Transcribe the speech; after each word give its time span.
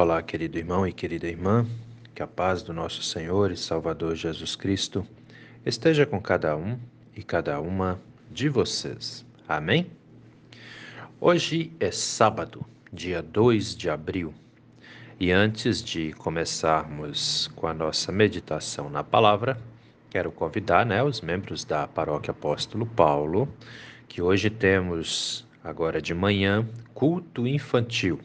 Olá, 0.00 0.22
querido 0.22 0.56
irmão 0.56 0.86
e 0.86 0.92
querida 0.92 1.26
irmã, 1.26 1.66
que 2.14 2.22
a 2.22 2.26
paz 2.28 2.62
do 2.62 2.72
nosso 2.72 3.02
Senhor 3.02 3.50
e 3.50 3.56
Salvador 3.56 4.14
Jesus 4.14 4.54
Cristo 4.54 5.04
esteja 5.66 6.06
com 6.06 6.22
cada 6.22 6.56
um 6.56 6.78
e 7.16 7.22
cada 7.24 7.60
uma 7.60 8.00
de 8.30 8.48
vocês. 8.48 9.26
Amém? 9.48 9.90
Hoje 11.20 11.72
é 11.80 11.90
sábado, 11.90 12.64
dia 12.92 13.20
2 13.20 13.76
de 13.76 13.90
abril, 13.90 14.32
e 15.18 15.32
antes 15.32 15.82
de 15.82 16.12
começarmos 16.12 17.50
com 17.56 17.66
a 17.66 17.74
nossa 17.74 18.12
meditação 18.12 18.88
na 18.88 19.02
palavra, 19.02 19.60
quero 20.10 20.30
convidar 20.30 20.86
né, 20.86 21.02
os 21.02 21.20
membros 21.20 21.64
da 21.64 21.88
Paróquia 21.88 22.30
Apóstolo 22.30 22.86
Paulo, 22.86 23.48
que 24.06 24.22
hoje 24.22 24.48
temos, 24.48 25.44
agora 25.64 26.00
de 26.00 26.14
manhã, 26.14 26.64
culto 26.94 27.48
infantil 27.48 28.20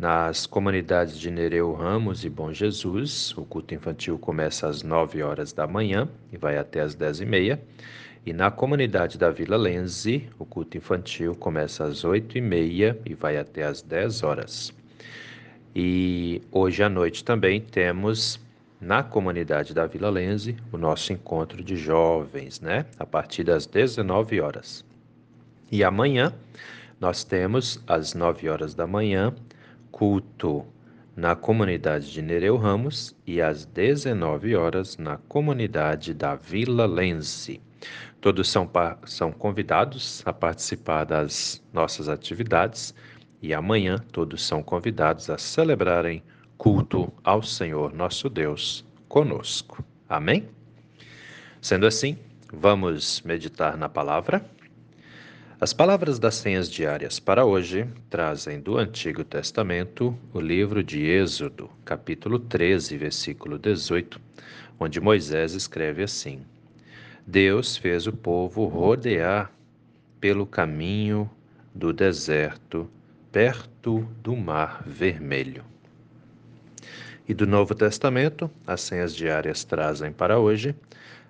nas 0.00 0.46
comunidades 0.46 1.18
de 1.18 1.30
Nereu 1.30 1.74
Ramos 1.74 2.24
e 2.24 2.30
Bom 2.30 2.50
Jesus, 2.54 3.36
o 3.36 3.44
culto 3.44 3.74
infantil 3.74 4.18
começa 4.18 4.66
às 4.66 4.82
9 4.82 5.22
horas 5.22 5.52
da 5.52 5.66
manhã 5.66 6.08
e 6.32 6.38
vai 6.38 6.56
até 6.56 6.80
às 6.80 6.94
10 6.94 7.20
e 7.20 7.26
meia. 7.26 7.60
E 8.24 8.32
na 8.32 8.50
comunidade 8.50 9.18
da 9.18 9.30
Vila 9.30 9.58
Lenze, 9.58 10.26
o 10.38 10.46
culto 10.46 10.78
infantil 10.78 11.34
começa 11.34 11.84
às 11.84 12.02
8 12.02 12.38
e 12.38 12.40
meia 12.40 12.98
e 13.04 13.12
vai 13.12 13.36
até 13.36 13.62
às 13.62 13.82
10 13.82 14.22
horas. 14.22 14.72
E 15.76 16.40
hoje 16.50 16.82
à 16.82 16.88
noite 16.88 17.22
também 17.22 17.60
temos 17.60 18.40
na 18.80 19.02
comunidade 19.02 19.74
da 19.74 19.86
Vila 19.86 20.08
Lenze 20.08 20.56
o 20.72 20.78
nosso 20.78 21.12
encontro 21.12 21.62
de 21.62 21.76
jovens, 21.76 22.58
né? 22.58 22.86
A 22.98 23.04
partir 23.04 23.44
das 23.44 23.66
19 23.66 24.40
horas. 24.40 24.82
E 25.70 25.84
amanhã 25.84 26.32
nós 26.98 27.22
temos 27.22 27.78
às 27.86 28.14
9 28.14 28.48
horas 28.48 28.74
da 28.74 28.86
manhã 28.86 29.34
culto 29.90 30.66
na 31.16 31.36
comunidade 31.36 32.10
de 32.12 32.22
Nereu 32.22 32.56
Ramos 32.56 33.14
e 33.26 33.42
às 33.42 33.64
19 33.64 34.56
horas 34.56 34.96
na 34.96 35.16
comunidade 35.16 36.14
da 36.14 36.34
Vila 36.34 36.86
Lense. 36.86 37.60
Todos 38.20 38.48
são, 38.48 38.70
são 39.04 39.32
convidados 39.32 40.22
a 40.24 40.32
participar 40.32 41.04
das 41.04 41.62
nossas 41.72 42.08
atividades 42.08 42.94
e 43.42 43.54
amanhã 43.54 43.98
todos 44.12 44.46
são 44.46 44.62
convidados 44.62 45.30
a 45.30 45.38
celebrarem 45.38 46.22
culto 46.56 47.12
ao 47.24 47.42
Senhor 47.42 47.92
nosso 47.92 48.28
Deus 48.28 48.84
conosco. 49.08 49.82
Amém? 50.08 50.48
Sendo 51.60 51.86
assim, 51.86 52.18
vamos 52.52 53.22
meditar 53.22 53.76
na 53.76 53.88
palavra. 53.88 54.44
As 55.60 55.74
palavras 55.74 56.18
das 56.18 56.36
senhas 56.36 56.70
diárias 56.70 57.20
para 57.20 57.44
hoje 57.44 57.86
trazem 58.08 58.58
do 58.58 58.78
Antigo 58.78 59.22
Testamento 59.22 60.16
o 60.32 60.40
livro 60.40 60.82
de 60.82 61.02
Êxodo, 61.02 61.68
capítulo 61.84 62.38
13, 62.38 62.96
versículo 62.96 63.58
18, 63.58 64.18
onde 64.78 64.98
Moisés 65.02 65.52
escreve 65.52 66.02
assim: 66.02 66.40
Deus 67.26 67.76
fez 67.76 68.06
o 68.06 68.12
povo 68.12 68.64
rodear 68.64 69.52
pelo 70.18 70.46
caminho 70.46 71.30
do 71.74 71.92
deserto, 71.92 72.90
perto 73.30 74.08
do 74.22 74.34
Mar 74.34 74.82
Vermelho. 74.86 75.62
E 77.28 77.34
do 77.34 77.46
Novo 77.46 77.74
Testamento, 77.74 78.50
as 78.66 78.80
senhas 78.80 79.14
diárias 79.14 79.62
trazem 79.62 80.10
para 80.10 80.38
hoje 80.38 80.74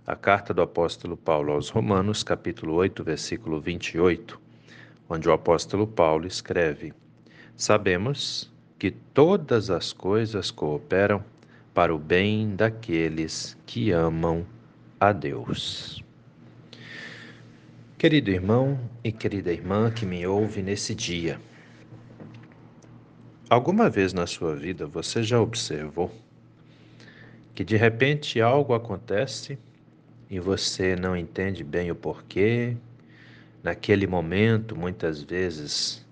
a 0.06 0.16
carta 0.16 0.54
do 0.54 0.62
apóstolo 0.62 1.16
Paulo 1.16 1.52
aos 1.52 1.68
Romanos, 1.68 2.22
capítulo 2.22 2.74
8, 2.74 3.04
versículo 3.04 3.60
28, 3.60 4.40
onde 5.08 5.28
o 5.28 5.32
apóstolo 5.32 5.86
Paulo 5.86 6.26
escreve: 6.26 6.92
Sabemos 7.56 8.50
que 8.78 8.90
todas 8.90 9.70
as 9.70 9.92
coisas 9.92 10.50
cooperam 10.50 11.22
para 11.74 11.94
o 11.94 11.98
bem 11.98 12.56
daqueles 12.56 13.56
que 13.66 13.90
amam 13.90 14.44
a 14.98 15.12
Deus. 15.12 16.02
Querido 17.98 18.30
irmão 18.30 18.80
e 19.04 19.12
querida 19.12 19.52
irmã 19.52 19.90
que 19.90 20.06
me 20.06 20.26
ouve 20.26 20.62
nesse 20.62 20.94
dia, 20.94 21.38
alguma 23.50 23.90
vez 23.90 24.14
na 24.14 24.26
sua 24.26 24.56
vida 24.56 24.86
você 24.86 25.22
já 25.22 25.38
observou 25.38 26.10
que 27.54 27.62
de 27.62 27.76
repente 27.76 28.40
algo 28.40 28.72
acontece 28.72 29.58
e 30.30 30.38
você 30.38 30.94
não 30.94 31.16
entende 31.16 31.64
bem 31.64 31.90
o 31.90 31.94
porquê. 31.94 32.76
Naquele 33.62 34.06
momento, 34.06 34.76
muitas 34.76 35.22
vezes, 35.22 36.06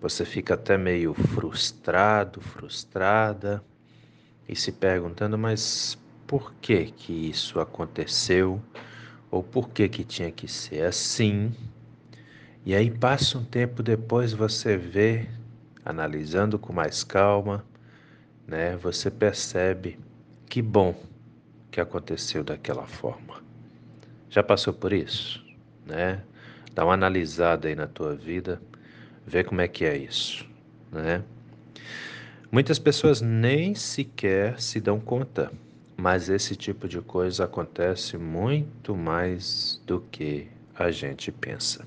você 0.00 0.24
fica 0.24 0.54
até 0.54 0.78
meio 0.78 1.12
frustrado, 1.12 2.40
frustrada 2.40 3.62
e 4.48 4.54
se 4.54 4.70
perguntando, 4.70 5.36
mas 5.36 5.98
por 6.26 6.54
que 6.54 6.86
que 6.86 7.12
isso 7.12 7.58
aconteceu? 7.58 8.62
Ou 9.30 9.42
por 9.42 9.68
que 9.70 9.88
que 9.88 10.04
tinha 10.04 10.30
que 10.30 10.46
ser 10.46 10.84
assim? 10.84 11.52
E 12.64 12.74
aí 12.74 12.90
passa 12.90 13.36
um 13.36 13.44
tempo 13.44 13.82
depois 13.82 14.32
você 14.32 14.76
vê, 14.76 15.26
analisando 15.84 16.58
com 16.58 16.72
mais 16.72 17.02
calma, 17.02 17.64
né? 18.46 18.76
Você 18.76 19.10
percebe 19.10 19.98
que 20.48 20.62
bom 20.62 20.94
que 21.70 21.80
aconteceu 21.80 22.44
daquela 22.44 22.86
forma. 22.86 23.43
Já 24.34 24.42
passou 24.42 24.74
por 24.74 24.92
isso, 24.92 25.40
né? 25.86 26.20
Dá 26.74 26.84
uma 26.84 26.94
analisada 26.94 27.68
aí 27.68 27.76
na 27.76 27.86
tua 27.86 28.16
vida, 28.16 28.60
vê 29.24 29.44
como 29.44 29.60
é 29.60 29.68
que 29.68 29.84
é 29.84 29.96
isso, 29.96 30.44
né? 30.90 31.22
Muitas 32.50 32.76
pessoas 32.80 33.20
nem 33.20 33.76
sequer 33.76 34.60
se 34.60 34.80
dão 34.80 34.98
conta, 34.98 35.52
mas 35.96 36.28
esse 36.28 36.56
tipo 36.56 36.88
de 36.88 37.00
coisa 37.00 37.44
acontece 37.44 38.18
muito 38.18 38.96
mais 38.96 39.80
do 39.86 40.00
que 40.00 40.48
a 40.74 40.90
gente 40.90 41.30
pensa. 41.30 41.84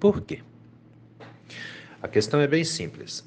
Por 0.00 0.22
quê? 0.22 0.40
A 2.00 2.08
questão 2.08 2.40
é 2.40 2.46
bem 2.46 2.64
simples. 2.64 3.22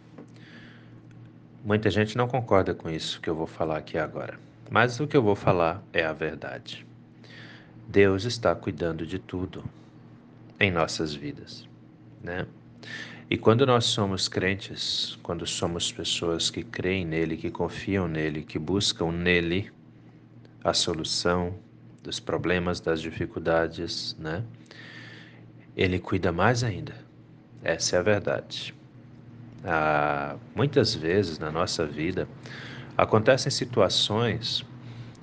Muita 1.62 1.90
gente 1.90 2.16
não 2.16 2.26
concorda 2.26 2.72
com 2.72 2.88
isso 2.88 3.20
que 3.20 3.28
eu 3.28 3.34
vou 3.34 3.46
falar 3.46 3.76
aqui 3.76 3.98
agora. 3.98 4.48
Mas 4.70 5.00
o 5.00 5.06
que 5.06 5.16
eu 5.16 5.22
vou 5.22 5.34
falar 5.34 5.82
é 5.92 6.04
a 6.04 6.12
verdade. 6.12 6.86
Deus 7.88 8.24
está 8.24 8.54
cuidando 8.54 9.04
de 9.04 9.18
tudo 9.18 9.64
em 10.60 10.70
nossas 10.70 11.12
vidas, 11.12 11.68
né? 12.22 12.46
E 13.28 13.36
quando 13.36 13.66
nós 13.66 13.84
somos 13.86 14.28
crentes, 14.28 15.18
quando 15.24 15.44
somos 15.44 15.90
pessoas 15.90 16.50
que 16.50 16.62
creem 16.62 17.04
nele, 17.04 17.36
que 17.36 17.50
confiam 17.50 18.06
nele, 18.06 18.42
que 18.44 18.58
buscam 18.58 19.10
nele 19.10 19.72
a 20.62 20.72
solução 20.72 21.54
dos 22.02 22.20
problemas, 22.20 22.80
das 22.80 23.00
dificuldades, 23.00 24.16
né? 24.18 24.44
Ele 25.76 25.98
cuida 25.98 26.30
mais 26.30 26.62
ainda. 26.62 26.94
Essa 27.62 27.96
é 27.96 27.98
a 27.98 28.02
verdade. 28.02 28.74
Ah, 29.64 30.36
muitas 30.54 30.94
vezes 30.94 31.38
na 31.38 31.50
nossa 31.50 31.86
vida, 31.86 32.28
Acontecem 33.00 33.50
situações 33.50 34.62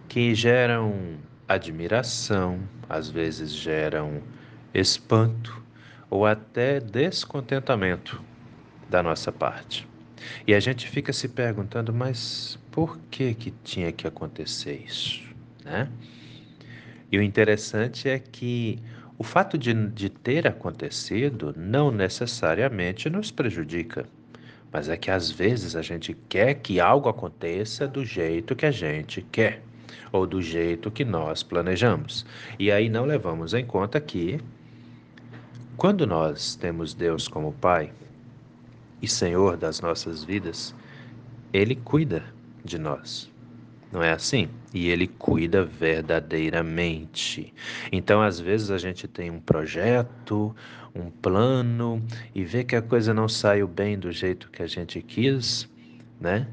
que 0.09 0.33
geram 0.33 1.19
admiração, 1.47 2.59
às 2.89 3.07
vezes 3.07 3.51
geram 3.51 4.19
espanto 4.73 5.61
ou 6.09 6.25
até 6.25 6.79
descontentamento 6.79 8.19
da 8.89 9.03
nossa 9.03 9.31
parte. 9.31 9.87
E 10.47 10.55
a 10.55 10.59
gente 10.59 10.87
fica 10.87 11.13
se 11.13 11.27
perguntando, 11.27 11.93
mas 11.93 12.57
por 12.71 12.97
que 13.11 13.35
que 13.35 13.51
tinha 13.63 13.91
que 13.91 14.07
acontecer 14.07 14.83
isso, 14.83 15.21
né? 15.63 15.87
E 17.11 17.19
o 17.19 17.21
interessante 17.21 18.09
é 18.09 18.17
que 18.17 18.79
o 19.19 19.23
fato 19.23 19.55
de, 19.55 19.71
de 19.89 20.09
ter 20.09 20.47
acontecido 20.47 21.53
não 21.55 21.91
necessariamente 21.91 23.07
nos 23.07 23.29
prejudica. 23.29 24.07
Mas 24.71 24.89
é 24.89 24.97
que 24.97 25.09
às 25.09 25.31
vezes 25.31 25.75
a 25.75 25.81
gente 25.81 26.15
quer 26.27 26.55
que 26.55 26.79
algo 26.79 27.09
aconteça 27.09 27.87
do 27.87 28.03
jeito 28.03 28.55
que 28.55 28.65
a 28.65 28.71
gente 28.71 29.21
quer, 29.31 29.63
ou 30.11 30.25
do 30.27 30.41
jeito 30.41 30.91
que 30.91 31.05
nós 31.05 31.43
planejamos. 31.43 32.25
E 32.59 32.71
aí 32.71 32.89
não 32.89 33.05
levamos 33.05 33.53
em 33.53 33.65
conta 33.65 33.99
que, 33.99 34.39
quando 35.75 36.05
nós 36.05 36.55
temos 36.55 36.93
Deus 36.93 37.27
como 37.27 37.53
Pai 37.53 37.91
e 39.01 39.07
Senhor 39.07 39.57
das 39.57 39.79
nossas 39.79 40.23
vidas, 40.23 40.73
Ele 41.53 41.75
cuida 41.75 42.23
de 42.63 42.77
nós. 42.77 43.29
Não 43.91 44.03
é 44.03 44.11
assim? 44.11 44.49
E 44.73 44.89
ele 44.89 45.07
cuida 45.07 45.63
verdadeiramente. 45.63 47.53
Então, 47.91 48.21
às 48.21 48.39
vezes, 48.39 48.69
a 48.69 48.77
gente 48.77 49.07
tem 49.07 49.31
um 49.31 49.39
projeto, 49.39 50.55
um 50.93 51.09
plano 51.09 52.03
e 52.35 52.43
vê 52.43 52.63
que 52.63 52.75
a 52.75 52.81
coisa 52.81 53.13
não 53.13 53.29
saiu 53.29 53.67
bem 53.67 53.97
do 53.97 54.11
jeito 54.11 54.49
que 54.51 54.61
a 54.61 54.67
gente 54.67 55.01
quis, 55.01 55.69
né? 56.19 56.47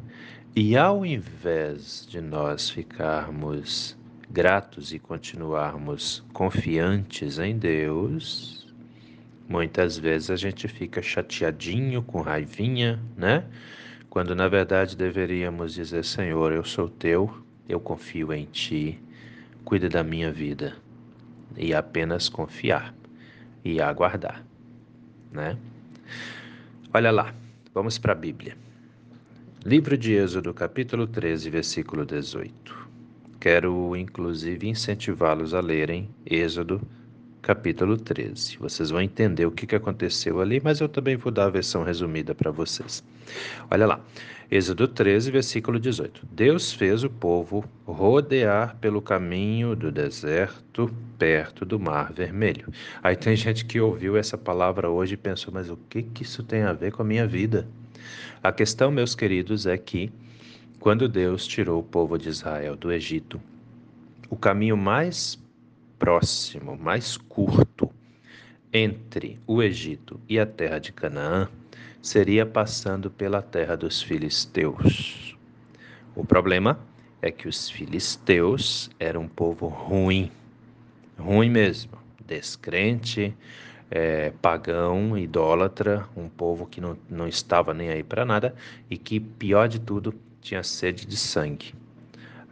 E 0.54 0.76
ao 0.76 1.04
invés 1.04 2.06
de 2.08 2.20
nós 2.20 2.70
ficarmos 2.70 3.96
gratos 4.30 4.92
e 4.92 4.98
continuarmos 5.00 6.22
confiantes 6.32 7.40
em 7.40 7.58
Deus, 7.58 8.64
Muitas 9.48 9.98
vezes 9.98 10.30
a 10.30 10.36
gente 10.36 10.66
fica 10.68 11.02
chateadinho, 11.02 12.02
com 12.02 12.22
raivinha, 12.22 12.98
né? 13.16 13.44
Quando 14.14 14.32
na 14.32 14.46
verdade 14.46 14.96
deveríamos 14.96 15.74
dizer: 15.74 16.04
Senhor, 16.04 16.52
eu 16.52 16.62
sou 16.62 16.88
teu, 16.88 17.36
eu 17.68 17.80
confio 17.80 18.32
em 18.32 18.44
ti, 18.44 18.96
cuida 19.64 19.88
da 19.88 20.04
minha 20.04 20.30
vida. 20.30 20.76
E 21.56 21.74
apenas 21.74 22.28
confiar 22.28 22.94
e 23.64 23.80
aguardar, 23.80 24.44
né? 25.32 25.58
Olha 26.92 27.10
lá, 27.10 27.34
vamos 27.74 27.98
para 27.98 28.12
a 28.12 28.14
Bíblia. 28.14 28.56
Livro 29.66 29.98
de 29.98 30.12
Êxodo, 30.12 30.54
capítulo 30.54 31.08
13, 31.08 31.50
versículo 31.50 32.06
18. 32.06 32.88
Quero, 33.40 33.96
inclusive, 33.96 34.68
incentivá-los 34.68 35.54
a 35.54 35.60
lerem 35.60 36.08
Êxodo, 36.24 36.80
capítulo 37.44 37.98
13. 37.98 38.56
Vocês 38.56 38.88
vão 38.88 39.02
entender 39.02 39.44
o 39.44 39.50
que 39.50 39.76
aconteceu 39.76 40.40
ali, 40.40 40.62
mas 40.64 40.80
eu 40.80 40.88
também 40.88 41.14
vou 41.14 41.30
dar 41.30 41.44
a 41.44 41.50
versão 41.50 41.82
resumida 41.82 42.34
para 42.34 42.50
vocês. 42.50 43.04
Olha 43.70 43.86
lá, 43.86 44.00
Êxodo 44.50 44.88
13, 44.88 45.30
versículo 45.30 45.78
18. 45.78 46.26
Deus 46.32 46.72
fez 46.72 47.04
o 47.04 47.10
povo 47.10 47.62
rodear 47.84 48.76
pelo 48.80 49.02
caminho 49.02 49.76
do 49.76 49.92
deserto, 49.92 50.90
perto 51.18 51.66
do 51.66 51.78
Mar 51.78 52.14
Vermelho. 52.14 52.72
Aí 53.02 53.14
tem 53.14 53.36
gente 53.36 53.66
que 53.66 53.78
ouviu 53.78 54.16
essa 54.16 54.38
palavra 54.38 54.88
hoje 54.88 55.12
e 55.12 55.18
pensou, 55.18 55.52
mas 55.52 55.68
o 55.68 55.76
que, 55.76 56.02
que 56.02 56.22
isso 56.22 56.42
tem 56.42 56.62
a 56.62 56.72
ver 56.72 56.92
com 56.92 57.02
a 57.02 57.04
minha 57.04 57.26
vida? 57.26 57.68
A 58.42 58.52
questão, 58.52 58.90
meus 58.90 59.14
queridos, 59.14 59.66
é 59.66 59.76
que 59.76 60.10
quando 60.80 61.06
Deus 61.06 61.46
tirou 61.46 61.80
o 61.80 61.84
povo 61.84 62.16
de 62.16 62.30
Israel 62.30 62.74
do 62.74 62.90
Egito, 62.90 63.38
o 64.30 64.36
caminho 64.36 64.78
mais 64.78 65.43
próximo, 66.04 66.76
mais 66.76 67.16
curto 67.16 67.90
entre 68.70 69.40
o 69.46 69.62
Egito 69.62 70.20
e 70.28 70.38
a 70.38 70.44
terra 70.44 70.78
de 70.78 70.92
Canaã 70.92 71.48
seria 72.02 72.44
passando 72.44 73.10
pela 73.10 73.40
terra 73.40 73.74
dos 73.74 74.02
filisteus. 74.02 75.34
O 76.14 76.22
problema 76.22 76.78
é 77.22 77.30
que 77.30 77.48
os 77.48 77.70
filisteus 77.70 78.90
eram 79.00 79.22
um 79.22 79.28
povo 79.28 79.66
ruim, 79.66 80.30
ruim 81.18 81.48
mesmo, 81.48 81.96
descrente, 82.26 83.34
é, 83.90 84.30
pagão, 84.42 85.16
idólatra, 85.16 86.06
um 86.14 86.28
povo 86.28 86.66
que 86.66 86.82
não, 86.82 86.98
não 87.08 87.26
estava 87.26 87.72
nem 87.72 87.88
aí 87.88 88.02
para 88.02 88.26
nada 88.26 88.54
e 88.90 88.98
que, 88.98 89.18
pior 89.18 89.68
de 89.68 89.80
tudo, 89.80 90.14
tinha 90.42 90.62
sede 90.62 91.06
de 91.06 91.16
sangue. 91.16 91.72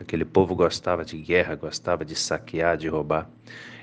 Aquele 0.02 0.25
povo 0.25 0.54
gostava 0.54 1.04
de 1.04 1.16
guerra, 1.16 1.54
gostava 1.54 2.04
de 2.04 2.14
saquear, 2.14 2.76
de 2.76 2.88
roubar. 2.88 3.28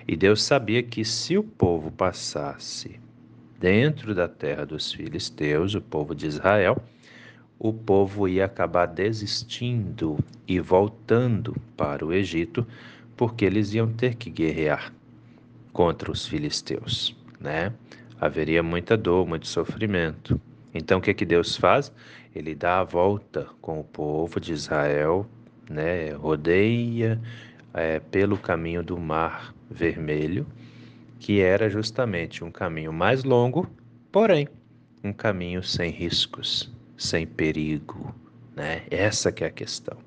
E 0.08 0.16
Deus 0.16 0.44
sabia 0.44 0.84
que 0.84 1.04
se 1.04 1.38
o 1.38 1.44
povo 1.44 1.92
passasse 1.92 3.00
dentro 3.60 4.14
da 4.14 4.28
terra 4.28 4.66
dos 4.66 4.92
filisteus, 4.94 5.76
o 5.76 5.82
povo 5.82 6.14
de 6.14 6.28
Israel, 6.28 6.82
o 7.58 7.74
povo 7.74 8.28
ia 8.28 8.46
acabar 8.46 8.86
desistindo 8.86 10.18
e 10.48 10.60
voltando 10.60 11.56
para 11.76 12.06
o 12.06 12.14
Egito, 12.14 12.66
porque 13.18 13.46
eles 13.46 13.74
iam 13.74 13.92
ter 13.92 14.16
que 14.16 14.30
guerrear 14.30 14.94
contra 15.74 16.12
os 16.12 16.26
filisteus 16.26 17.20
né? 17.40 17.74
Haveria 18.20 18.62
muita 18.62 18.98
dor, 18.98 19.26
muito 19.26 19.48
sofrimento. 19.48 20.40
Então 20.74 21.00
o 21.00 21.02
que 21.02 21.14
que 21.14 21.26
Deus 21.26 21.56
faz? 21.56 21.92
Ele 22.36 22.54
dá 22.54 22.80
a 22.80 22.84
volta 22.84 23.48
com 23.62 23.80
o 23.80 23.84
povo 23.84 24.40
de 24.40 24.52
Israel, 24.52 25.26
né? 25.70 26.12
Rodeia 26.14 27.20
é, 27.74 28.00
pelo 28.00 28.38
caminho 28.38 28.82
do 28.84 28.98
Mar 28.98 29.54
Vermelho, 29.70 30.48
que 31.20 31.40
era 31.40 31.70
justamente 31.70 32.44
um 32.44 32.52
caminho 32.52 32.92
mais 32.92 33.24
longo, 33.24 33.70
porém 34.12 34.48
um 35.04 35.14
caminho 35.14 35.64
sem 35.64 35.92
riscos, 35.92 36.72
sem 36.98 37.26
perigo, 37.26 38.14
né? 38.56 38.84
Essa 38.90 39.32
que 39.32 39.44
é 39.44 39.48
a 39.48 39.52
questão. 39.52 39.98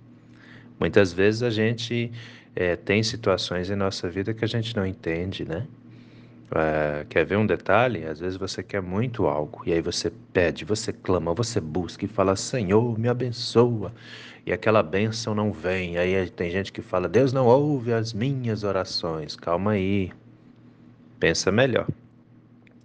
Muitas 0.78 1.12
vezes 1.12 1.42
a 1.42 1.50
gente 1.50 2.10
é, 2.54 2.76
tem 2.76 3.02
situações 3.02 3.70
em 3.70 3.76
nossa 3.76 4.10
vida 4.10 4.34
que 4.34 4.44
a 4.44 4.48
gente 4.48 4.76
não 4.76 4.84
entende, 4.84 5.44
né? 5.44 5.66
É, 6.54 7.06
quer 7.08 7.24
ver 7.24 7.36
um 7.36 7.46
detalhe? 7.46 8.04
Às 8.04 8.20
vezes 8.20 8.36
você 8.36 8.62
quer 8.62 8.82
muito 8.82 9.26
algo 9.26 9.62
e 9.64 9.72
aí 9.72 9.80
você 9.80 10.12
pede, 10.32 10.64
você 10.64 10.92
clama, 10.92 11.32
você 11.32 11.60
busca 11.60 12.04
e 12.04 12.08
fala: 12.08 12.36
Senhor, 12.36 12.98
me 12.98 13.08
abençoa. 13.08 13.92
E 14.44 14.52
aquela 14.52 14.82
bênção 14.82 15.34
não 15.34 15.52
vem. 15.52 15.98
Aí 15.98 16.28
tem 16.30 16.50
gente 16.50 16.72
que 16.72 16.82
fala: 16.82 17.08
Deus 17.08 17.32
não 17.32 17.46
ouve 17.46 17.92
as 17.92 18.12
minhas 18.12 18.64
orações. 18.64 19.36
Calma 19.36 19.72
aí. 19.72 20.10
Pensa 21.18 21.52
melhor. 21.52 21.86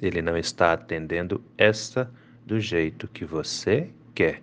Ele 0.02 0.22
não 0.22 0.38
está 0.38 0.74
atendendo 0.74 1.42
essa 1.58 2.10
do 2.46 2.60
jeito 2.60 3.08
que 3.08 3.26
você 3.26 3.90
quer. 4.14 4.42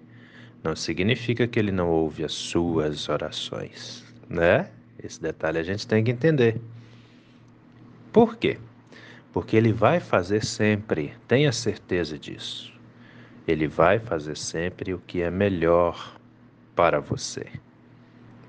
Não 0.62 0.74
significa 0.74 1.46
que 1.46 1.58
ele 1.58 1.70
não 1.70 1.88
ouve 1.88 2.24
as 2.24 2.32
suas 2.32 3.08
orações, 3.08 4.04
né? 4.28 4.70
Esse 5.02 5.20
detalhe 5.20 5.58
a 5.58 5.62
gente 5.62 5.86
tem 5.86 6.02
que 6.02 6.10
entender. 6.10 6.60
Por 8.12 8.36
quê? 8.36 8.58
porque 9.34 9.56
Ele 9.56 9.72
vai 9.72 9.98
fazer 9.98 10.44
sempre, 10.44 11.12
tenha 11.26 11.50
certeza 11.50 12.16
disso. 12.16 12.72
Ele 13.48 13.66
vai 13.66 13.98
fazer 13.98 14.36
sempre 14.36 14.94
o 14.94 15.00
que 15.00 15.22
é 15.22 15.30
melhor 15.30 16.14
para 16.74 17.00
você. 17.00 17.46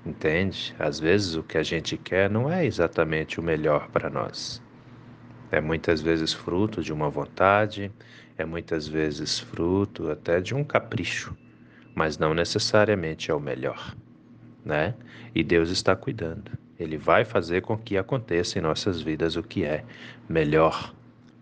Entende? 0.04 0.74
Às 0.78 1.00
vezes 1.00 1.34
o 1.34 1.42
que 1.42 1.58
a 1.58 1.62
gente 1.62 1.96
quer 1.96 2.30
não 2.30 2.50
é 2.50 2.64
exatamente 2.64 3.40
o 3.40 3.42
melhor 3.42 3.88
para 3.88 4.08
nós. 4.08 4.62
É 5.50 5.60
muitas 5.60 6.00
vezes 6.00 6.32
fruto 6.32 6.82
de 6.82 6.92
uma 6.92 7.08
vontade, 7.08 7.90
é 8.38 8.44
muitas 8.44 8.86
vezes 8.88 9.38
fruto 9.38 10.10
até 10.10 10.40
de 10.40 10.54
um 10.54 10.64
capricho, 10.64 11.36
mas 11.94 12.18
não 12.18 12.34
necessariamente 12.34 13.30
é 13.30 13.34
o 13.34 13.40
melhor, 13.40 13.94
né? 14.64 14.94
E 15.34 15.42
Deus 15.42 15.70
está 15.70 15.94
cuidando. 15.94 16.50
Ele 16.78 16.96
vai 16.96 17.24
fazer 17.24 17.62
com 17.62 17.76
que 17.76 17.96
aconteça 17.96 18.58
em 18.58 18.62
nossas 18.62 19.00
vidas 19.00 19.36
o 19.36 19.42
que 19.42 19.64
é 19.64 19.84
melhor 20.28 20.95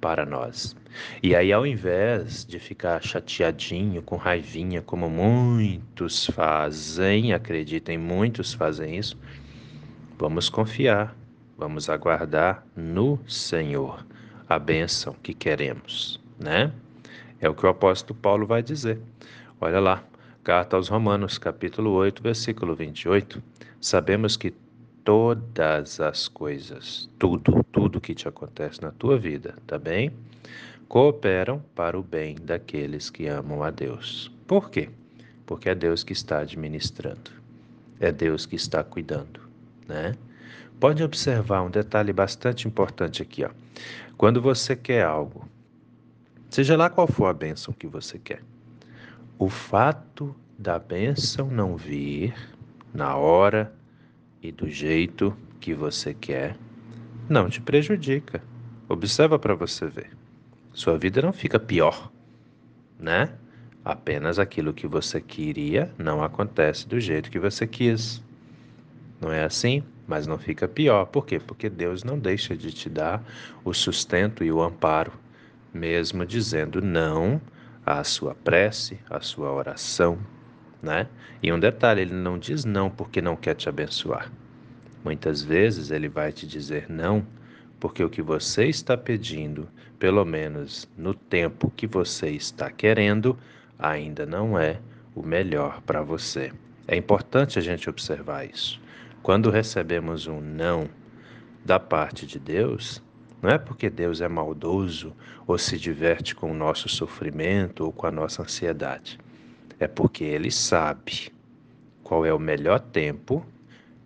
para 0.04 0.26
nós. 0.26 0.76
E 1.22 1.34
aí, 1.34 1.50
ao 1.50 1.66
invés 1.66 2.44
de 2.44 2.58
ficar 2.58 3.02
chateadinho, 3.02 4.02
com 4.02 4.16
raivinha, 4.16 4.82
como 4.82 5.08
muitos 5.08 6.26
fazem, 6.26 7.32
acreditem, 7.32 7.96
muitos 7.96 8.52
fazem 8.52 8.98
isso, 8.98 9.16
vamos 10.18 10.50
confiar, 10.50 11.16
vamos 11.56 11.88
aguardar 11.88 12.66
no 12.76 13.18
Senhor 13.26 14.04
a 14.46 14.58
bênção 14.58 15.16
que 15.22 15.32
queremos, 15.32 16.20
né? 16.38 16.70
É 17.40 17.48
o 17.48 17.54
que 17.54 17.64
o 17.64 17.70
apóstolo 17.70 18.20
Paulo 18.20 18.46
vai 18.46 18.62
dizer. 18.62 19.00
Olha 19.58 19.80
lá, 19.80 20.04
carta 20.42 20.76
aos 20.76 20.88
Romanos, 20.88 21.38
capítulo 21.38 21.92
8, 21.92 22.22
versículo 22.22 22.74
28. 22.74 23.42
Sabemos 23.80 24.36
que 24.36 24.52
todas 25.04 26.00
as 26.00 26.26
coisas, 26.26 27.08
tudo, 27.18 27.62
tudo 27.70 28.00
que 28.00 28.14
te 28.14 28.26
acontece 28.26 28.80
na 28.80 28.90
tua 28.90 29.18
vida, 29.18 29.54
tá 29.66 29.78
bem? 29.78 30.10
Cooperam 30.88 31.62
para 31.74 31.98
o 31.98 32.02
bem 32.02 32.36
daqueles 32.42 33.10
que 33.10 33.26
amam 33.26 33.62
a 33.62 33.70
Deus. 33.70 34.32
Por 34.46 34.70
quê? 34.70 34.88
Porque 35.44 35.68
é 35.68 35.74
Deus 35.74 36.02
que 36.02 36.14
está 36.14 36.38
administrando, 36.38 37.30
é 38.00 38.10
Deus 38.10 38.46
que 38.46 38.56
está 38.56 38.82
cuidando, 38.82 39.40
né? 39.86 40.14
Pode 40.80 41.02
observar 41.02 41.62
um 41.62 41.70
detalhe 41.70 42.12
bastante 42.12 42.66
importante 42.66 43.22
aqui, 43.22 43.44
ó. 43.44 43.50
Quando 44.16 44.40
você 44.40 44.74
quer 44.74 45.04
algo, 45.04 45.46
seja 46.48 46.76
lá 46.76 46.88
qual 46.88 47.06
for 47.06 47.26
a 47.26 47.32
bênção 47.32 47.74
que 47.74 47.86
você 47.86 48.18
quer, 48.18 48.42
o 49.38 49.50
fato 49.50 50.34
da 50.58 50.78
bênção 50.78 51.48
não 51.50 51.76
vir 51.76 52.34
na 52.92 53.16
hora 53.16 53.72
e 54.44 54.52
do 54.52 54.68
jeito 54.68 55.34
que 55.58 55.72
você 55.72 56.12
quer 56.12 56.54
não 57.26 57.48
te 57.48 57.62
prejudica. 57.62 58.42
Observa 58.86 59.38
para 59.38 59.54
você 59.54 59.86
ver. 59.86 60.10
Sua 60.70 60.98
vida 60.98 61.22
não 61.22 61.32
fica 61.32 61.58
pior, 61.58 62.12
né? 63.00 63.32
Apenas 63.82 64.38
aquilo 64.38 64.74
que 64.74 64.86
você 64.86 65.18
queria 65.18 65.90
não 65.96 66.22
acontece 66.22 66.86
do 66.86 67.00
jeito 67.00 67.30
que 67.30 67.38
você 67.38 67.66
quis. 67.66 68.22
Não 69.18 69.32
é 69.32 69.44
assim? 69.44 69.82
Mas 70.06 70.26
não 70.26 70.36
fica 70.36 70.68
pior. 70.68 71.06
Por 71.06 71.24
quê? 71.24 71.40
Porque 71.40 71.70
Deus 71.70 72.04
não 72.04 72.18
deixa 72.18 72.54
de 72.54 72.70
te 72.70 72.90
dar 72.90 73.24
o 73.64 73.72
sustento 73.72 74.44
e 74.44 74.52
o 74.52 74.60
amparo, 74.60 75.12
mesmo 75.72 76.26
dizendo 76.26 76.82
não 76.82 77.40
à 77.86 78.04
sua 78.04 78.34
prece, 78.34 78.98
à 79.08 79.20
sua 79.20 79.50
oração, 79.50 80.18
né? 80.84 81.08
E 81.42 81.52
um 81.52 81.58
detalhe, 81.58 82.02
ele 82.02 82.14
não 82.14 82.38
diz 82.38 82.64
não 82.64 82.88
porque 82.90 83.20
não 83.20 83.34
quer 83.34 83.54
te 83.54 83.68
abençoar. 83.68 84.30
Muitas 85.02 85.42
vezes 85.42 85.90
ele 85.90 86.08
vai 86.08 86.30
te 86.32 86.46
dizer 86.46 86.86
não, 86.88 87.26
porque 87.80 88.04
o 88.04 88.08
que 88.08 88.22
você 88.22 88.66
está 88.66 88.96
pedindo, 88.96 89.68
pelo 89.98 90.24
menos 90.24 90.88
no 90.96 91.12
tempo 91.12 91.72
que 91.74 91.86
você 91.86 92.30
está 92.30 92.70
querendo, 92.70 93.36
ainda 93.78 94.24
não 94.24 94.58
é 94.58 94.80
o 95.14 95.22
melhor 95.22 95.80
para 95.82 96.02
você. 96.02 96.52
É 96.86 96.96
importante 96.96 97.58
a 97.58 97.62
gente 97.62 97.90
observar 97.90 98.44
isso. 98.48 98.80
Quando 99.22 99.50
recebemos 99.50 100.26
um 100.26 100.40
não 100.40 100.88
da 101.64 101.80
parte 101.80 102.26
de 102.26 102.38
Deus, 102.38 103.02
Não 103.44 103.50
é 103.50 103.58
porque 103.58 103.90
Deus 103.90 104.22
é 104.22 104.28
maldoso 104.28 105.14
ou 105.46 105.58
se 105.58 105.78
diverte 105.78 106.34
com 106.34 106.50
o 106.50 106.54
nosso 106.54 106.88
sofrimento 106.88 107.84
ou 107.84 107.92
com 107.92 108.06
a 108.06 108.10
nossa 108.10 108.40
ansiedade. 108.40 109.18
É 109.84 109.86
porque 109.86 110.24
Ele 110.24 110.50
sabe 110.50 111.30
qual 112.02 112.24
é 112.24 112.32
o 112.32 112.38
melhor 112.38 112.80
tempo 112.80 113.44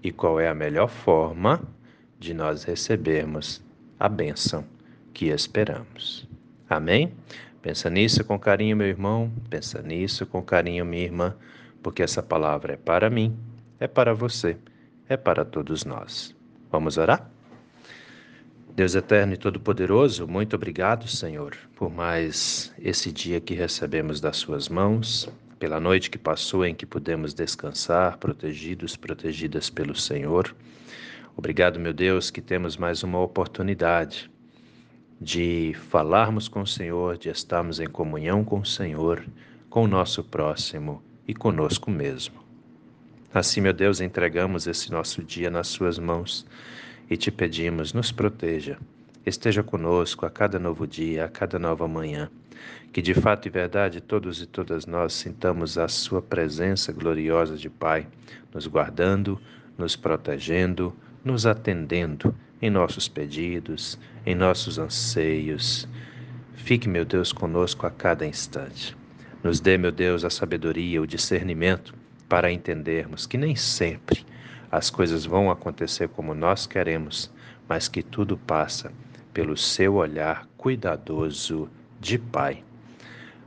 e 0.02 0.10
qual 0.10 0.40
é 0.40 0.48
a 0.48 0.54
melhor 0.54 0.88
forma 0.88 1.62
de 2.18 2.34
nós 2.34 2.64
recebermos 2.64 3.62
a 3.96 4.08
bênção 4.08 4.64
que 5.14 5.26
esperamos. 5.26 6.28
Amém? 6.68 7.12
Pensa 7.62 7.88
nisso 7.88 8.24
com 8.24 8.36
carinho, 8.36 8.76
meu 8.76 8.88
irmão. 8.88 9.30
Pensa 9.48 9.80
nisso 9.80 10.26
com 10.26 10.42
carinho, 10.42 10.84
minha 10.84 11.04
irmã, 11.04 11.36
porque 11.80 12.02
essa 12.02 12.24
palavra 12.24 12.72
é 12.72 12.76
para 12.76 13.08
mim, 13.08 13.38
é 13.78 13.86
para 13.86 14.12
você, 14.12 14.56
é 15.08 15.16
para 15.16 15.44
todos 15.44 15.84
nós. 15.84 16.34
Vamos 16.72 16.98
orar? 16.98 17.30
Deus 18.74 18.96
eterno 18.96 19.34
e 19.34 19.36
todo-poderoso, 19.36 20.26
muito 20.26 20.56
obrigado, 20.56 21.06
Senhor, 21.06 21.56
por 21.76 21.88
mais 21.88 22.74
esse 22.80 23.12
dia 23.12 23.40
que 23.40 23.54
recebemos 23.54 24.20
das 24.20 24.38
Suas 24.38 24.68
mãos, 24.68 25.30
pela 25.58 25.80
noite 25.80 26.10
que 26.10 26.18
passou 26.18 26.64
em 26.64 26.74
que 26.74 26.86
pudemos 26.86 27.34
descansar, 27.34 28.16
protegidos, 28.18 28.96
protegidas 28.96 29.68
pelo 29.68 29.94
Senhor. 29.94 30.54
Obrigado, 31.36 31.80
meu 31.80 31.92
Deus, 31.92 32.30
que 32.30 32.40
temos 32.40 32.76
mais 32.76 33.02
uma 33.02 33.20
oportunidade 33.20 34.30
de 35.20 35.74
falarmos 35.90 36.48
com 36.48 36.62
o 36.62 36.66
Senhor, 36.66 37.18
de 37.18 37.28
estarmos 37.28 37.80
em 37.80 37.88
comunhão 37.88 38.44
com 38.44 38.60
o 38.60 38.66
Senhor, 38.66 39.24
com 39.68 39.84
o 39.84 39.88
nosso 39.88 40.22
próximo 40.22 41.02
e 41.26 41.34
conosco 41.34 41.90
mesmo. 41.90 42.36
Assim, 43.34 43.60
meu 43.60 43.72
Deus, 43.72 44.00
entregamos 44.00 44.66
esse 44.66 44.90
nosso 44.90 45.22
dia 45.22 45.50
nas 45.50 45.68
Suas 45.68 45.98
mãos 45.98 46.46
e 47.10 47.16
te 47.16 47.30
pedimos, 47.30 47.92
nos 47.92 48.12
proteja. 48.12 48.78
Esteja 49.26 49.62
conosco 49.62 50.24
a 50.24 50.30
cada 50.30 50.58
novo 50.58 50.86
dia, 50.86 51.24
a 51.24 51.28
cada 51.28 51.58
nova 51.58 51.86
manhã. 51.86 52.30
Que 52.92 53.02
de 53.02 53.14
fato 53.14 53.46
e 53.46 53.50
verdade 53.50 54.00
todos 54.00 54.42
e 54.42 54.46
todas 54.46 54.86
nós 54.86 55.12
sintamos 55.12 55.78
a 55.78 55.88
Sua 55.88 56.22
presença 56.22 56.92
gloriosa 56.92 57.56
de 57.56 57.68
Pai, 57.68 58.06
nos 58.52 58.66
guardando, 58.66 59.40
nos 59.76 59.94
protegendo, 59.94 60.94
nos 61.24 61.46
atendendo 61.46 62.34
em 62.60 62.70
nossos 62.70 63.08
pedidos, 63.08 63.98
em 64.26 64.34
nossos 64.34 64.78
anseios. 64.78 65.88
Fique, 66.54 66.88
meu 66.88 67.04
Deus, 67.04 67.32
conosco 67.32 67.86
a 67.86 67.90
cada 67.90 68.26
instante. 68.26 68.96
Nos 69.42 69.60
dê, 69.60 69.78
meu 69.78 69.92
Deus, 69.92 70.24
a 70.24 70.30
sabedoria, 70.30 71.00
o 71.00 71.06
discernimento 71.06 71.94
para 72.28 72.50
entendermos 72.50 73.26
que 73.26 73.38
nem 73.38 73.54
sempre 73.54 74.24
as 74.70 74.90
coisas 74.90 75.24
vão 75.24 75.50
acontecer 75.50 76.08
como 76.08 76.34
nós 76.34 76.66
queremos, 76.66 77.30
mas 77.68 77.88
que 77.88 78.02
tudo 78.02 78.36
passa 78.36 78.92
pelo 79.32 79.56
seu 79.56 79.94
olhar 79.94 80.46
cuidadoso 80.56 81.70
de 82.00 82.16
Pai. 82.16 82.62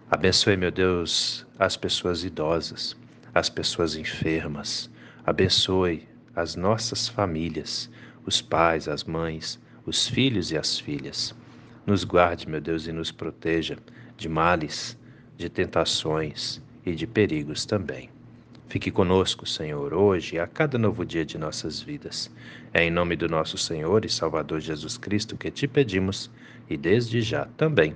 Abençoe, 0.10 0.58
meu 0.58 0.72
Deus, 0.72 1.46
as 1.58 1.78
pessoas 1.78 2.24
idosas, 2.24 2.98
as 3.34 3.50
pessoas 3.50 3.96
enfermas. 3.96 4.90
Abençoe 5.26 6.08
as 6.36 6.56
nossas 6.56 7.08
famílias, 7.08 7.90
os 8.26 8.42
pais, 8.42 8.90
as 8.90 9.06
mães, 9.06 9.60
os 9.86 10.08
filhos 10.08 10.52
e 10.52 10.58
as 10.58 10.78
filhas. 10.78 11.34
Nos 11.86 12.04
guarde, 12.04 12.48
meu 12.48 12.60
Deus, 12.60 12.88
e 12.88 12.92
nos 12.92 13.10
proteja 13.10 13.78
de 14.18 14.28
males, 14.28 14.98
de 15.38 15.50
tentações 15.50 16.62
e 16.86 16.94
de 16.94 17.08
perigos 17.08 17.66
também. 17.66 18.10
Fique 18.68 18.92
conosco, 18.92 19.46
Senhor, 19.46 19.94
hoje 19.94 20.36
e 20.36 20.40
a 20.40 20.48
cada 20.48 20.78
novo 20.78 21.06
dia 21.06 21.26
de 21.26 21.38
nossas 21.38 21.82
vidas. 21.82 22.30
É 22.74 22.84
em 22.84 22.92
nome 22.92 23.16
do 23.16 23.30
nosso 23.30 23.58
Senhor 23.58 24.04
e 24.04 24.10
Salvador 24.10 24.60
Jesus 24.60 24.98
Cristo 24.98 25.38
que 25.38 25.50
te 25.50 25.68
pedimos 25.68 26.30
e 26.70 26.76
desde 26.78 27.22
já 27.22 27.46
também 27.58 27.96